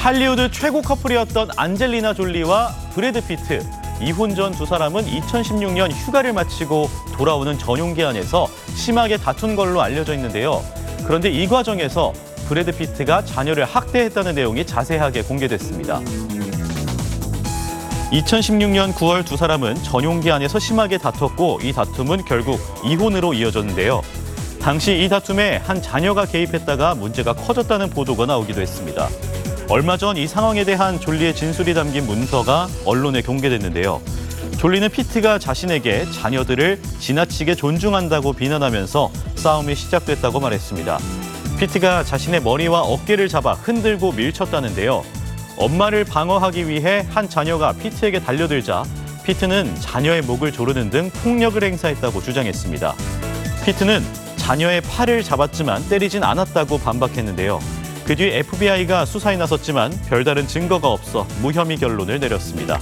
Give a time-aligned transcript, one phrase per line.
[0.00, 3.62] 할리우드 최고 커플이었던 안젤리나 졸리와 브래드 피트.
[4.00, 10.62] 이혼 전 두 사람은 2016년 휴가를 마치고 돌아오는 전용기 안에서 심하게 다툰 걸로 알려져 있는데요.
[11.04, 12.14] 그런데 이 과정에서
[12.48, 16.00] 브래드 피트가 자녀를 학대했다는 내용이 자세하게 공개됐습니다.
[18.10, 24.00] 2016년 9월 두 사람은 전용기 안에서 심하게 다퉜고 이 다툼은 결국 이혼으로 이어졌는데요.
[24.62, 29.08] 당시 이 다툼에 한 자녀가 개입했다가 문제가 커졌다는 보도가 나오기도 했습니다.
[29.70, 34.02] 얼마 전 이 상황에 대한 졸리의 진술이 담긴 문서가 언론에 공개됐는데요.
[34.58, 40.98] 졸리는 피트가 자신에게 자녀들을 지나치게 존중한다고 비난하면서 싸움이 시작됐다고 말했습니다.
[41.60, 45.04] 피트가 자신의 머리와 어깨를 잡아 흔들고 밀쳤다는데요.
[45.56, 48.82] 엄마를 방어하기 위해 한 자녀가 피트에게 달려들자
[49.24, 52.94] 피트는 자녀의 목을 조르는 등 폭력을 행사했다고 주장했습니다.
[53.64, 54.02] 피트는
[54.36, 57.60] 자녀의 팔을 잡았지만 때리진 않았다고 반박했는데요.
[58.10, 62.80] 그 뒤 FBI가 수사에 나섰지만 별다른 증거가 없어 무혐의 결론을 내렸습니다.